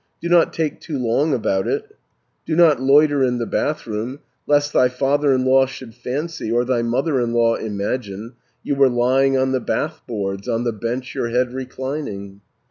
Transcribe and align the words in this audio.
Do 0.19 0.29
not 0.29 0.51
take 0.51 0.79
too 0.79 0.97
long 0.97 1.31
about 1.31 1.67
it, 1.67 1.95
Do 2.47 2.55
not 2.55 2.81
loiter 2.81 3.21
in 3.23 3.37
the 3.37 3.45
bathroom, 3.45 4.19
Lest 4.47 4.73
thy 4.73 4.89
father 4.89 5.31
in 5.31 5.45
law 5.45 5.67
should 5.67 5.93
fancy, 5.93 6.51
Or 6.51 6.65
thy 6.65 6.81
mother 6.81 7.19
in 7.21 7.33
law 7.33 7.53
imagine, 7.53 8.33
You 8.63 8.73
were 8.73 8.89
lying 8.89 9.37
on 9.37 9.51
the 9.51 9.59
bath 9.61 10.01
boards, 10.07 10.47
On 10.49 10.63
the 10.63 10.73
bench 10.73 11.13
your 11.13 11.29
head 11.29 11.53
reclining. 11.53 12.41